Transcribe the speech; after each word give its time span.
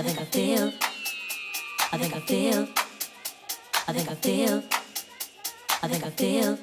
I 0.00 0.02
think 0.02 0.18
I 0.18 0.24
feel. 0.24 0.72
I 1.92 1.98
think 1.98 2.16
I 2.16 2.20
feel. 2.20 2.68
I 3.86 3.92
think 3.92 4.08
I 4.08 4.14
feel. 4.14 4.62
I 5.82 5.88
think 5.88 6.06
I 6.06 6.10
feel. 6.10 6.58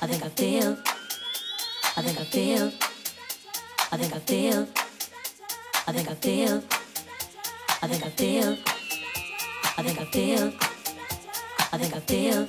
I 0.00 0.06
think 0.06 0.24
I 0.24 0.28
feel. 0.30 0.78
I 1.98 2.02
think 2.02 2.18
I 2.18 2.24
feel. 2.24 2.72
I 3.92 3.96
think 3.98 4.14
I 4.14 4.18
feel. 4.20 4.68
I 5.86 5.92
think 5.92 6.08
I 6.08 6.14
feel. 6.14 6.62
I 7.76 7.86
think 7.86 8.06
I 8.06 8.08
feel. 8.08 8.58
I 9.76 9.82
think 9.82 10.00
I 10.00 10.04
feel. 10.06 10.52
I 11.72 11.76
think 11.76 11.94
I 11.94 12.00
feel. 12.00 12.48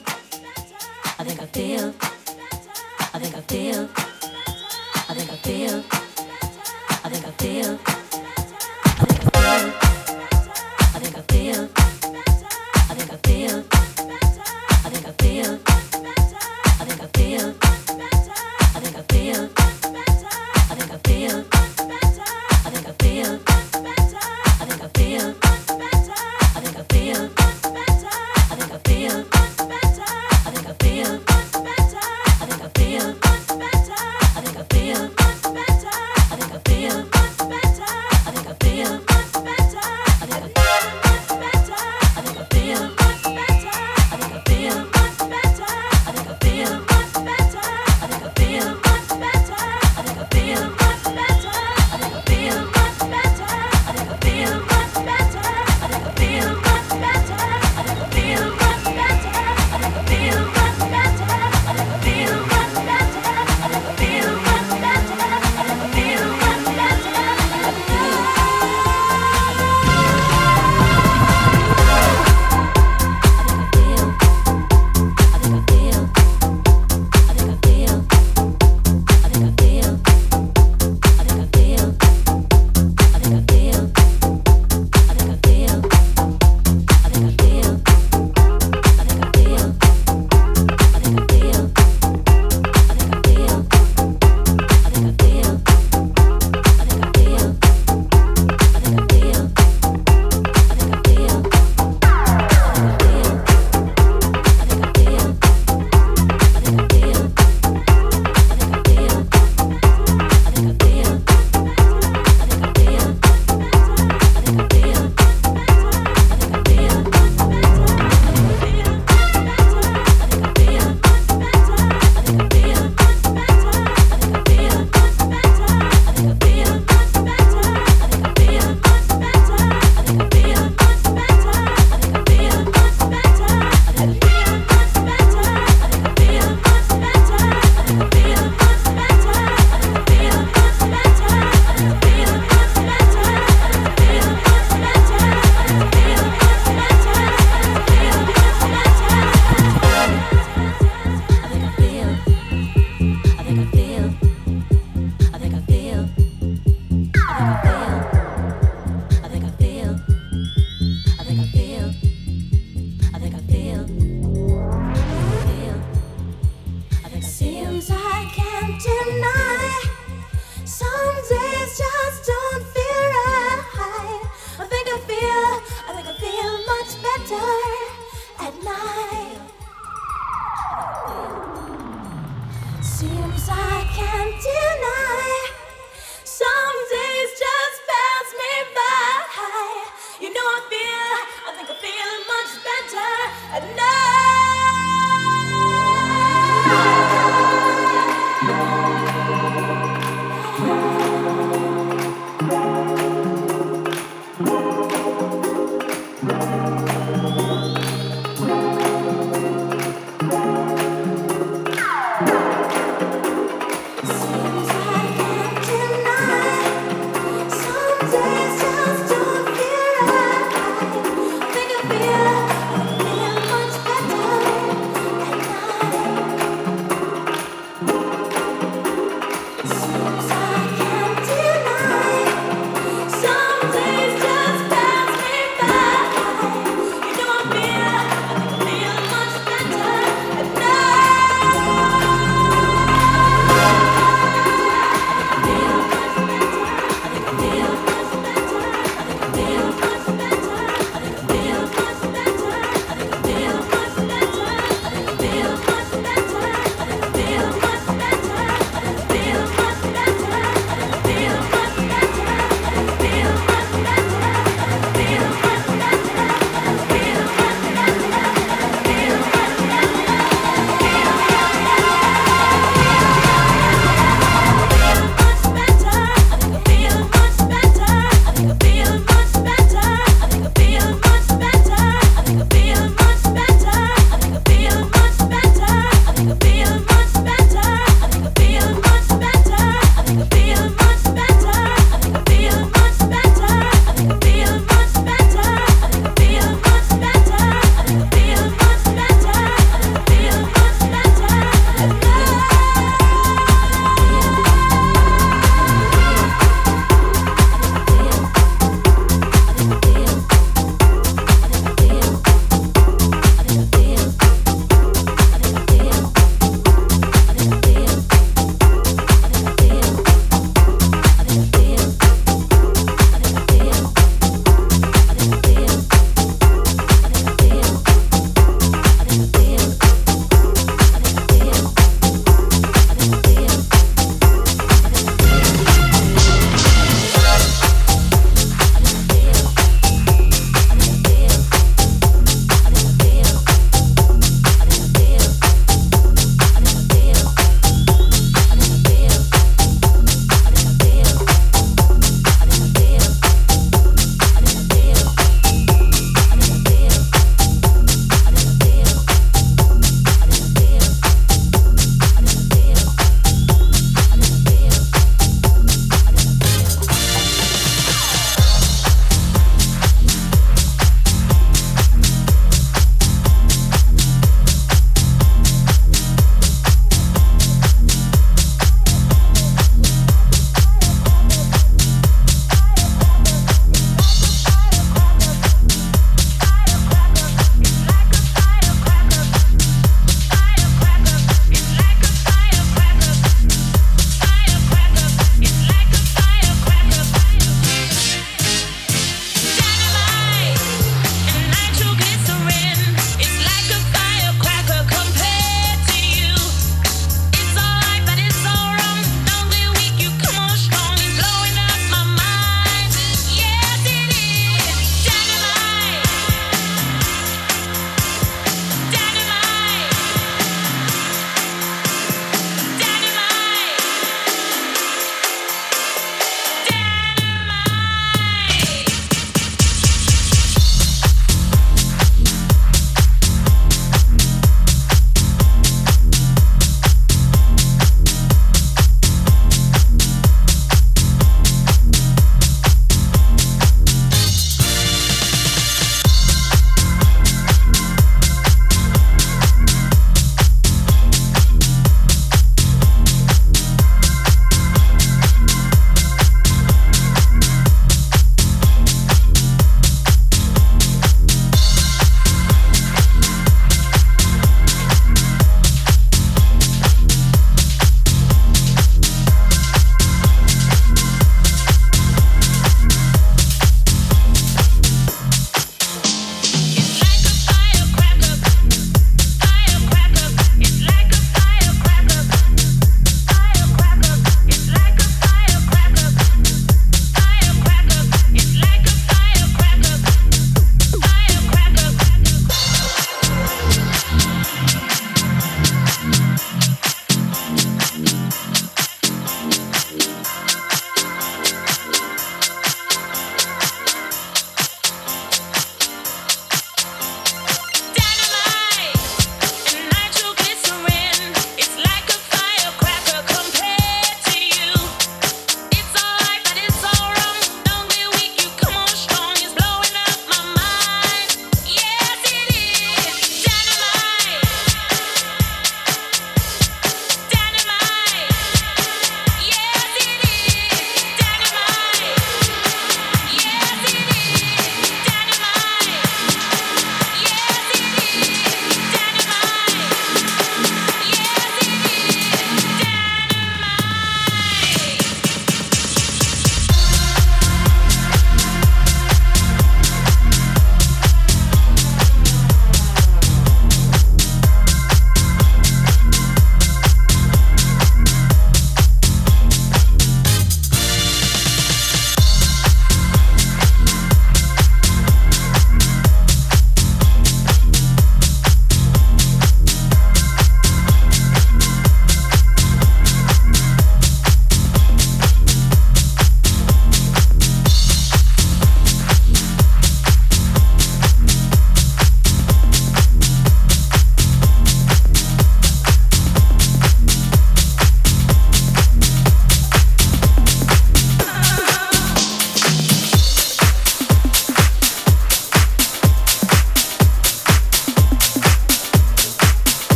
I 1.17 1.23
think 1.25 1.41
I 1.41 1.45
feel. 1.51 1.95
I 3.13 3.19
think 3.19 3.35
I 3.35 3.41
feel. 3.41 3.89
I 5.09 5.13
think 5.13 5.31
I 5.31 5.35
feel. 5.35 5.83
I 7.03 7.09
think 7.09 7.27
I 7.27 7.31
feel. 7.31 8.04
I 9.55 10.99
think 10.99 11.15
I 20.91 20.95
feel. 21.07 21.64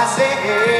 fazer. 0.00 0.79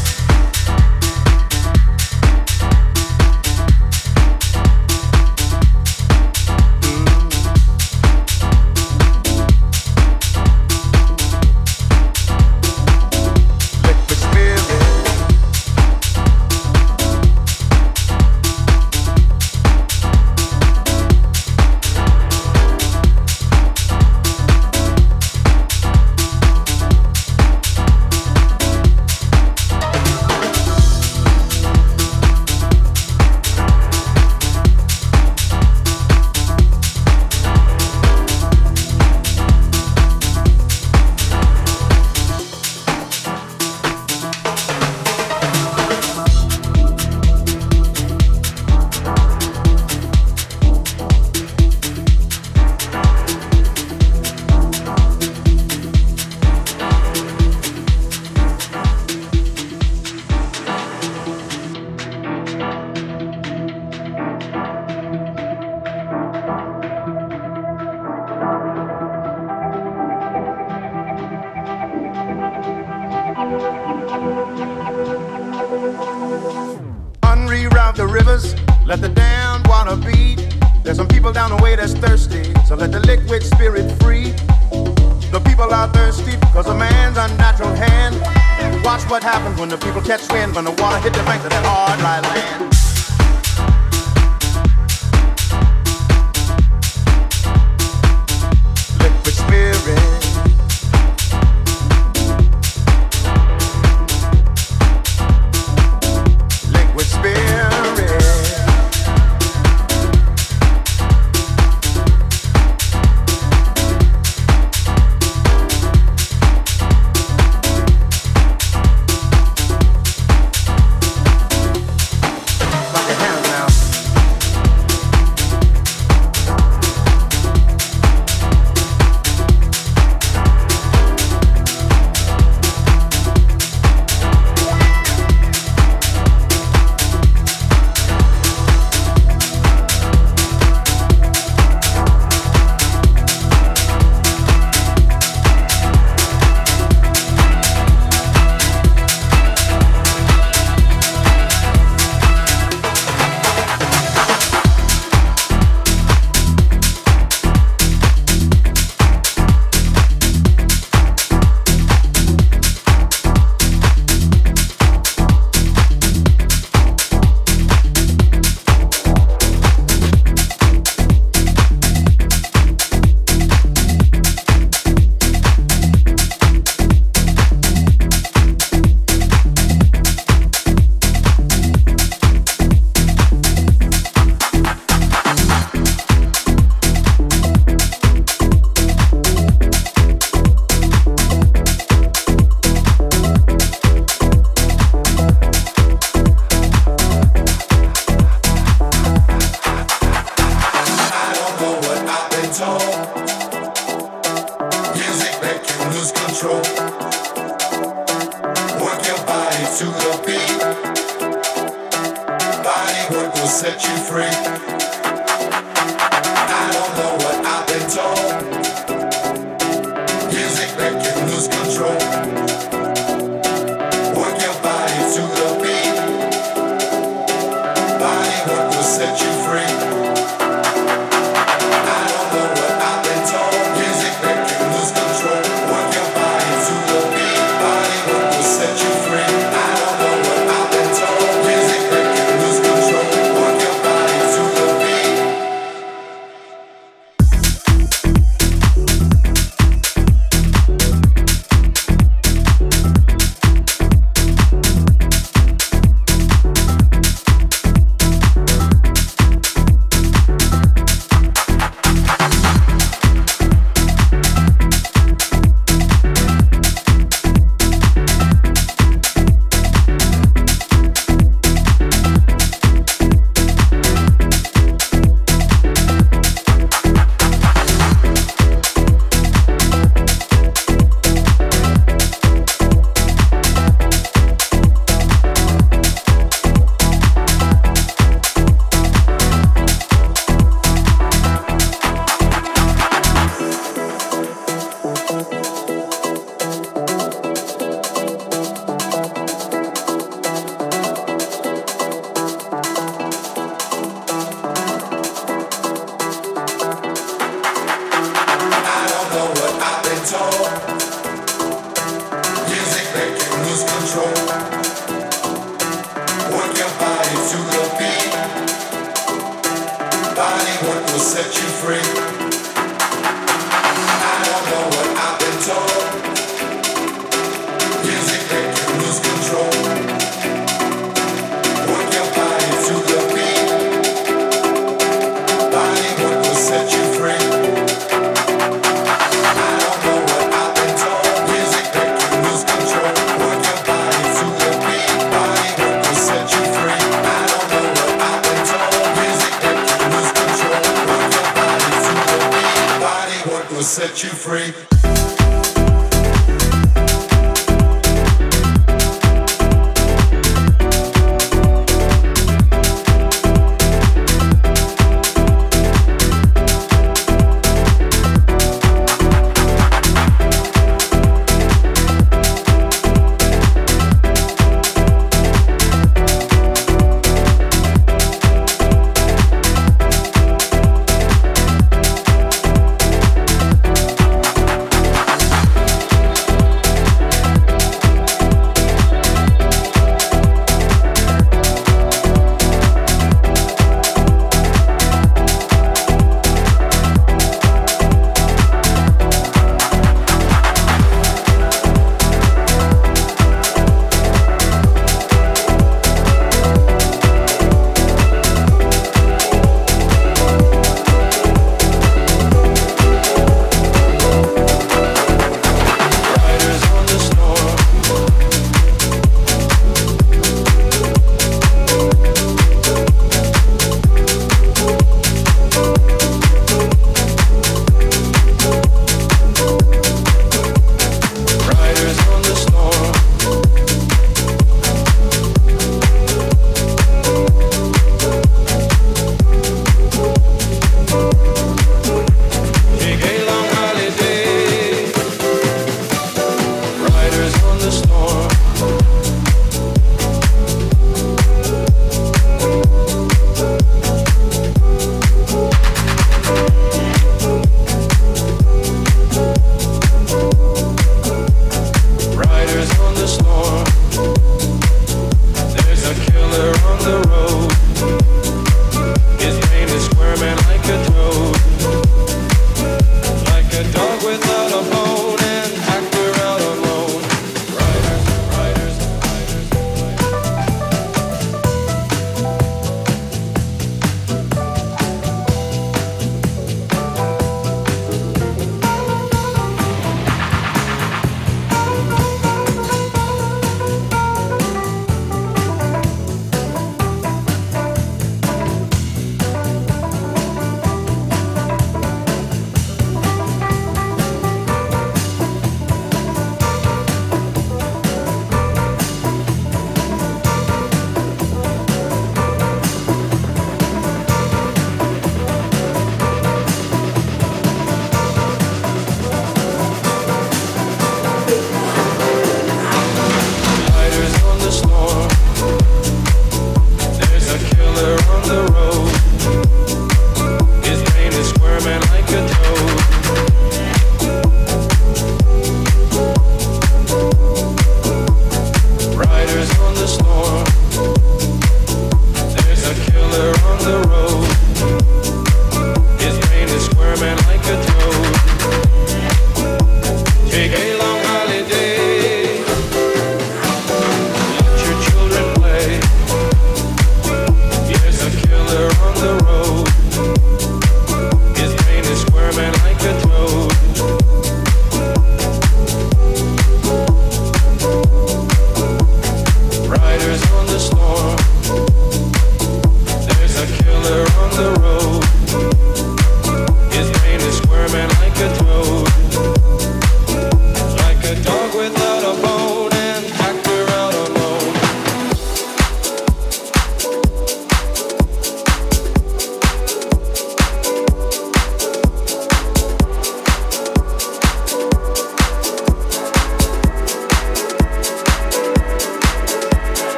word 213.11 213.31
will 213.33 213.47
set 213.47 213.83
you 213.83 213.95
free. 214.05 214.80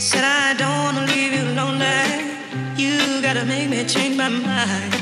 Said 0.00 0.24
I 0.24 0.54
don't 0.54 0.84
wanna 0.84 1.04
leave 1.12 1.34
you 1.34 1.44
lonely. 1.52 2.32
You 2.74 3.20
gotta 3.20 3.44
make 3.44 3.68
me 3.68 3.84
change 3.84 4.16
my 4.16 4.30
mind. 4.30 4.94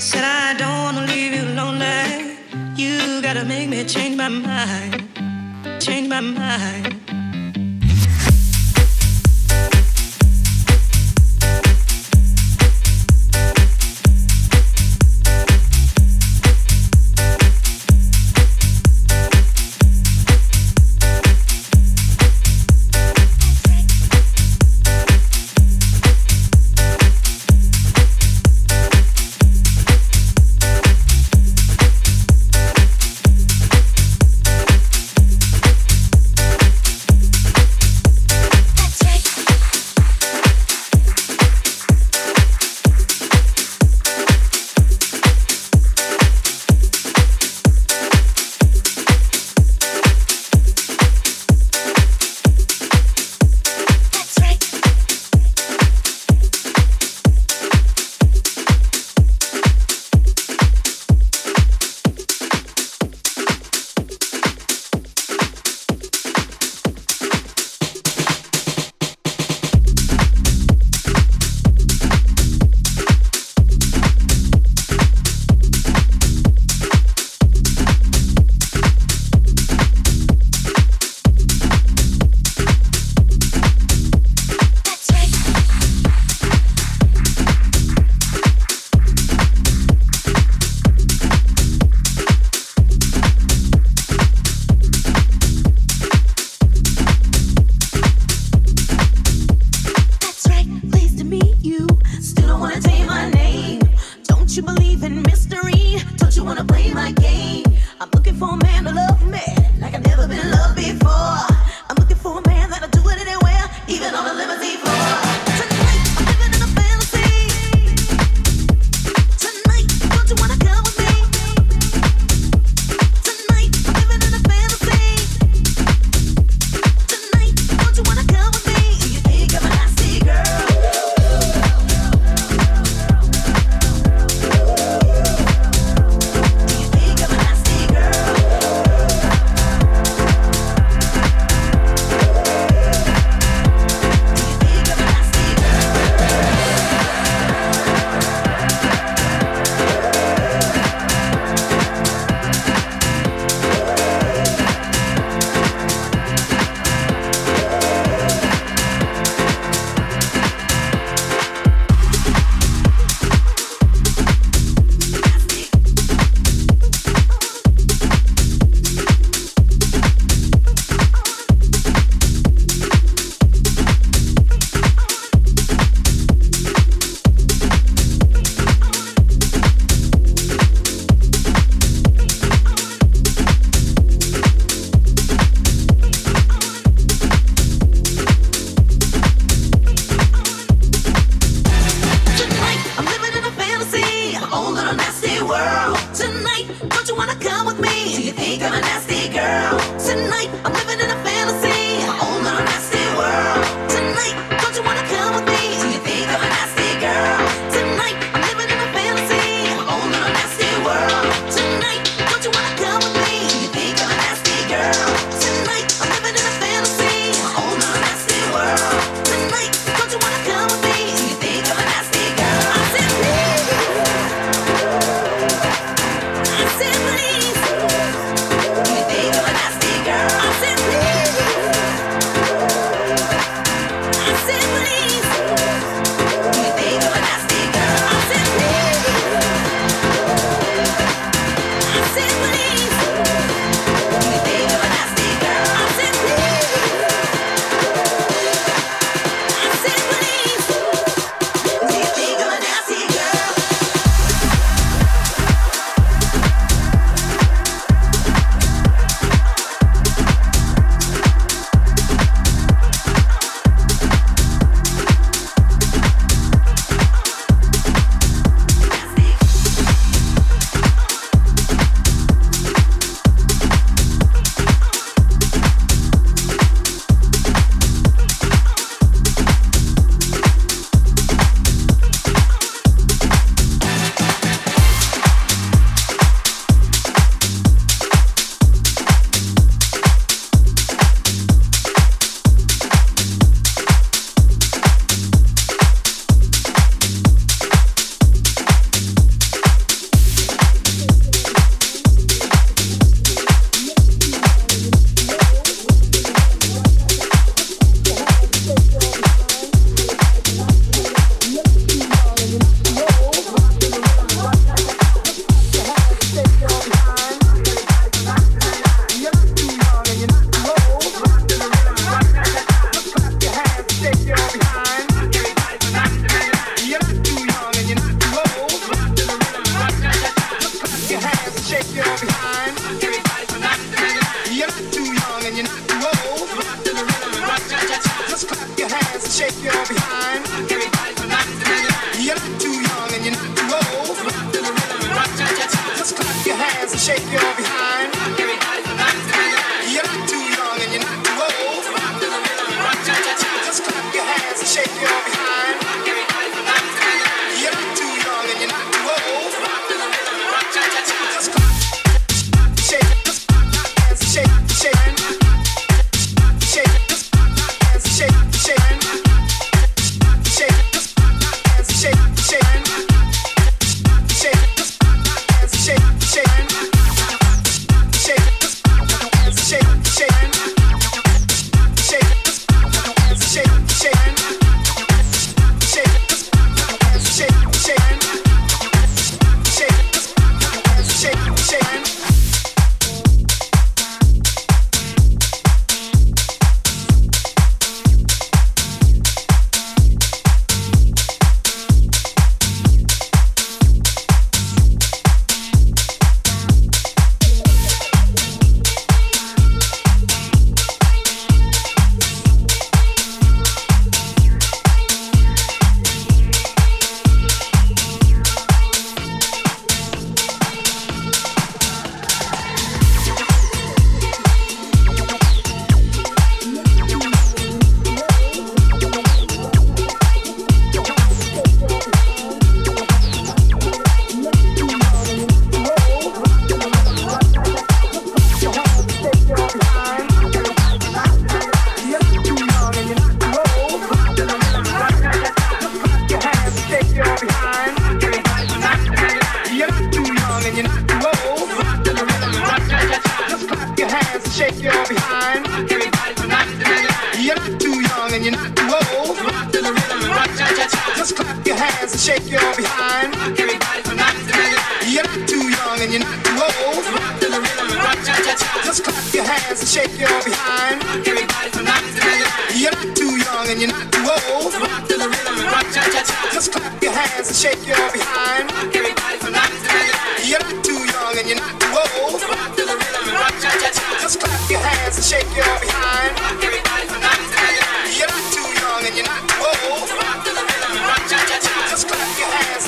Said 0.00 0.24
I 0.24 0.54
don't 0.56 0.82
wanna 0.82 1.06
leave 1.12 1.34
you 1.34 1.42
lonely. 1.54 2.38
You 2.74 3.20
gotta 3.20 3.44
make 3.44 3.68
me 3.68 3.84
change 3.84 4.16
my 4.16 4.30
mind. 4.30 5.04
Change 5.78 6.08
my 6.08 6.22
mind. 6.22 7.01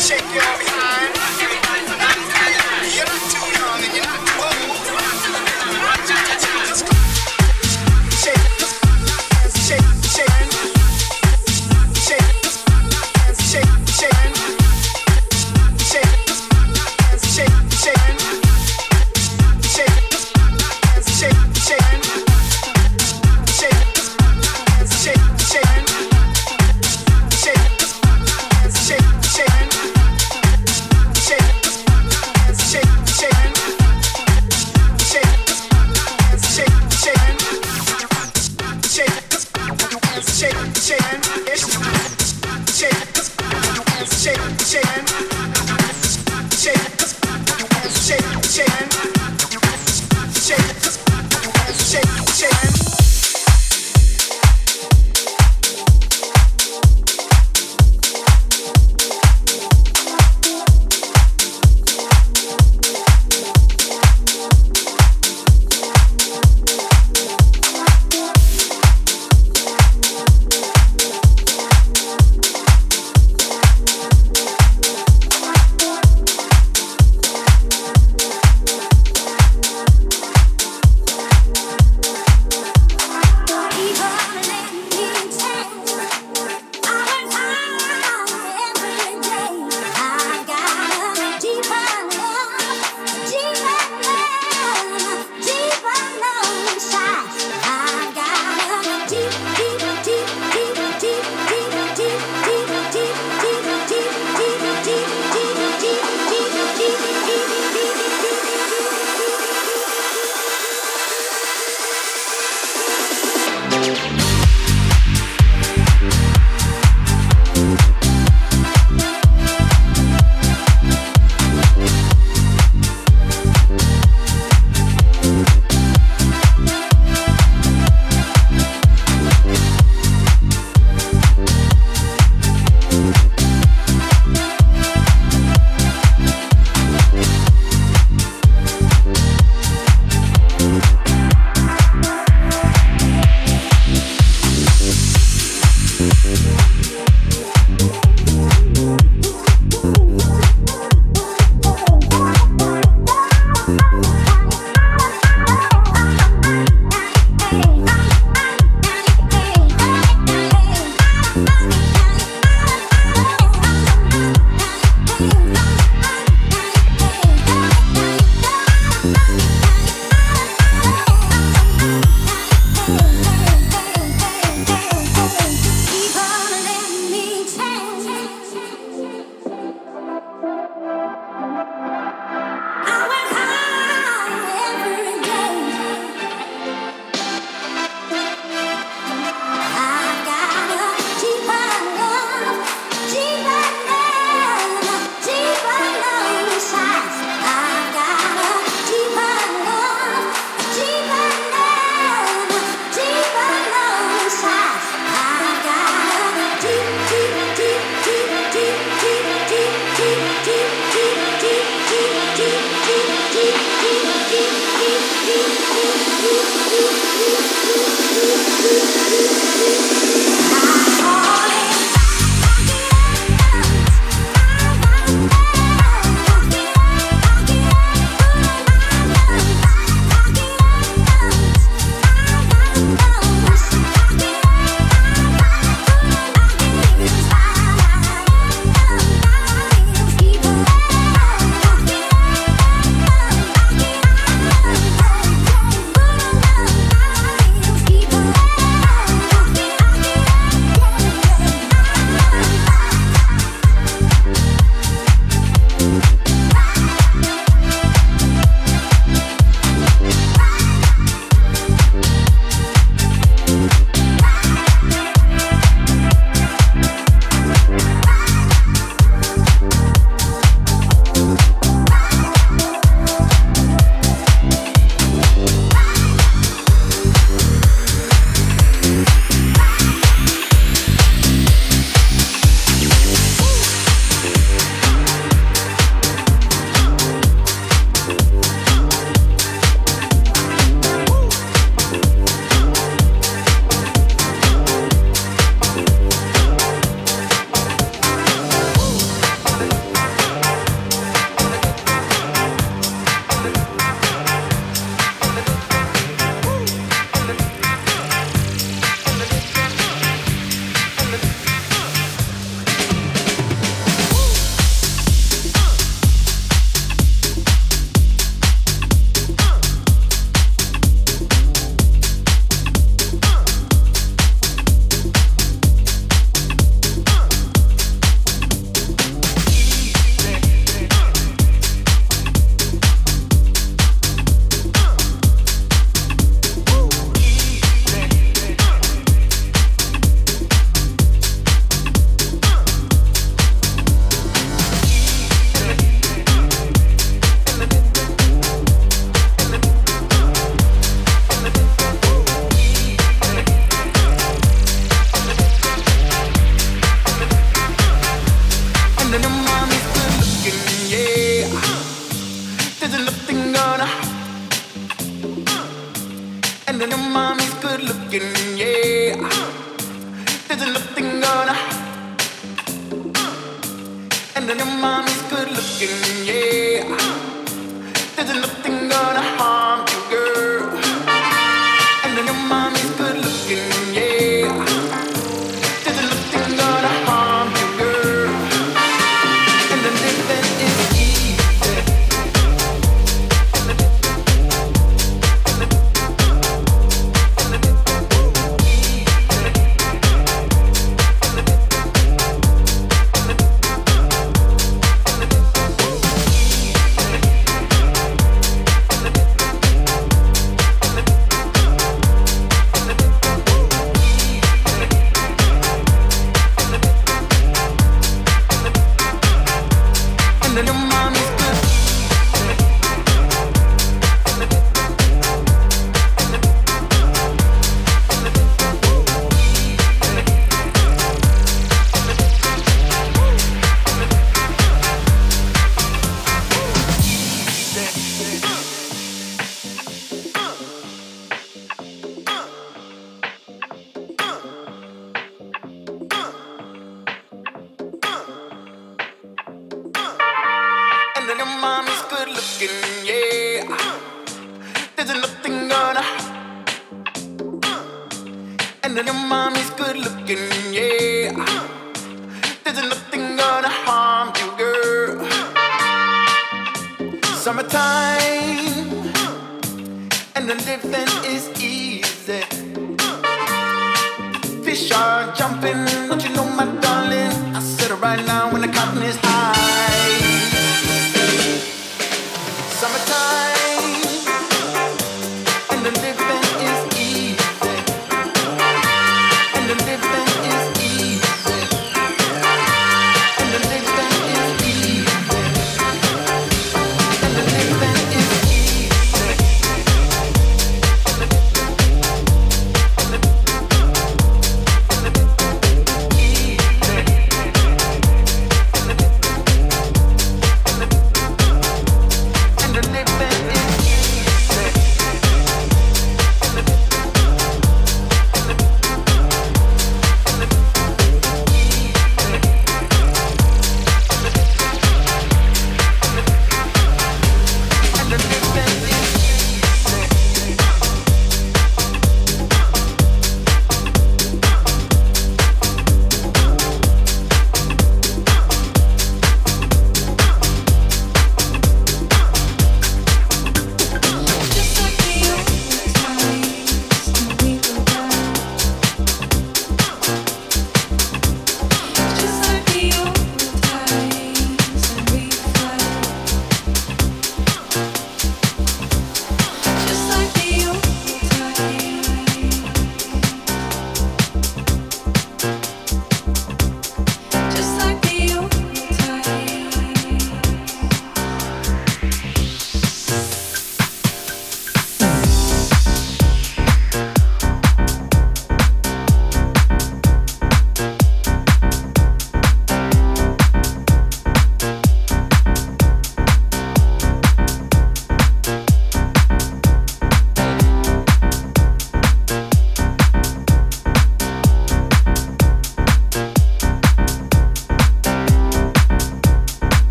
Shake 0.00 0.34
your 0.34 0.41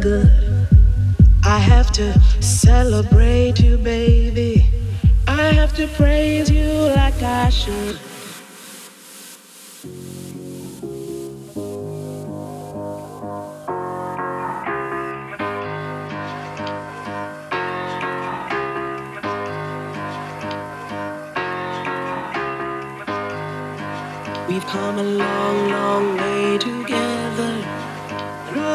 We've 0.00 1.92
to 1.92 2.18
celebrate 2.40 3.60
you 3.60 3.76
baby. 3.76 4.66
I 5.28 5.52
have 5.52 5.74
to 5.76 5.86
praise 5.88 6.50
you 6.50 6.70
like 6.96 7.22
I 7.22 7.50
should. 7.50 7.98
We've 24.48 24.66
come 24.66 24.98
a 24.98 25.02
long, 25.02 25.68
long 25.68 26.16
way 26.16 26.19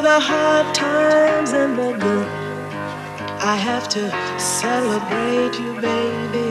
the 0.06 0.20
hard 0.20 0.76
times 0.76 1.52
and 1.54 1.76
the 1.80 1.92
good. 1.98 2.28
I 3.42 3.56
have 3.56 3.90
to 3.90 4.04
celebrate 4.40 5.56
you, 5.60 5.74
baby. 5.82 6.50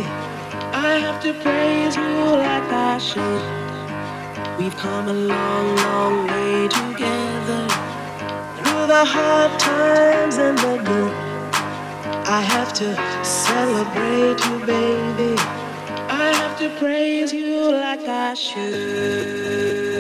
I 0.86 0.98
have 1.04 1.22
to 1.22 1.32
praise 1.34 1.94
you 1.94 2.14
like 2.46 2.68
I 2.72 2.98
should. 2.98 3.44
We've 4.58 4.76
come 4.76 5.06
a 5.06 5.12
long, 5.12 5.66
long 5.86 6.26
way 6.26 6.66
together 6.66 7.62
through 8.56 8.86
the 8.94 9.04
hard 9.14 9.52
times 9.60 10.36
and 10.38 10.58
the 10.58 10.76
good. 10.88 11.14
I 12.38 12.40
have 12.54 12.72
to 12.80 12.88
celebrate 13.24 14.38
you, 14.46 14.56
baby. 14.66 15.34
I 16.10 16.32
have 16.40 16.58
to 16.58 16.68
praise 16.80 17.32
you 17.32 17.70
like 17.70 18.00
I 18.00 18.34
should. 18.34 19.93